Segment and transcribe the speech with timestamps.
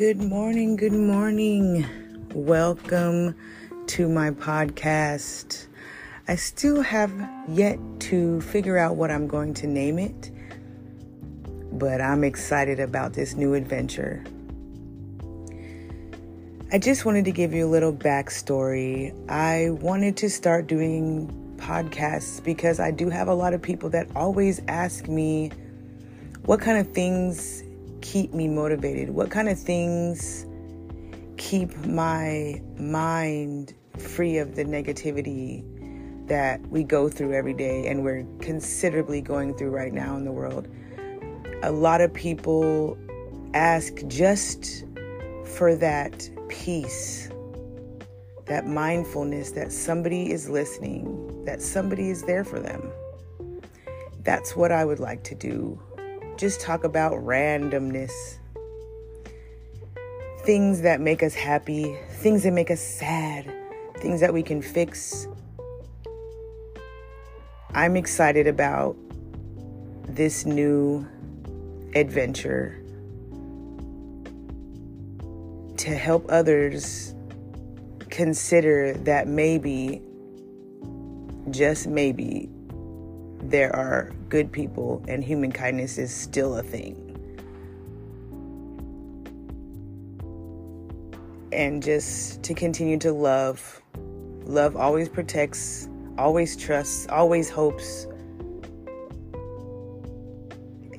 [0.00, 1.84] Good morning, good morning.
[2.34, 3.34] Welcome
[3.88, 5.66] to my podcast.
[6.26, 7.12] I still have
[7.46, 7.78] yet
[8.08, 10.30] to figure out what I'm going to name it,
[11.70, 14.24] but I'm excited about this new adventure.
[16.72, 19.14] I just wanted to give you a little backstory.
[19.28, 21.28] I wanted to start doing
[21.58, 25.50] podcasts because I do have a lot of people that always ask me
[26.46, 27.64] what kind of things
[28.02, 29.10] keep me motivated?
[29.10, 30.46] What kind of things
[31.36, 35.64] keep my mind free of the negativity
[36.26, 40.32] that we go through every day and we're considerably going through right now in the
[40.32, 40.68] world?
[41.62, 42.96] A lot of people
[43.54, 44.84] ask just
[45.44, 47.30] for that peace,
[48.46, 52.90] that mindfulness that somebody is listening, that somebody is there for them.
[54.22, 55.80] That's what I would like to do
[56.40, 58.38] just talk about randomness.
[60.38, 63.52] Things that make us happy, things that make us sad,
[63.98, 65.28] things that we can fix.
[67.74, 68.96] I'm excited about
[70.08, 71.06] this new
[71.94, 72.82] adventure
[75.76, 77.14] to help others
[78.08, 80.00] consider that maybe,
[81.50, 82.48] just maybe,
[83.42, 87.06] there are good people and human kindness is still a thing.
[91.52, 93.82] And just to continue to love.
[94.44, 98.06] Love always protects, always trusts, always hopes.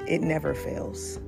[0.07, 1.19] It never fails.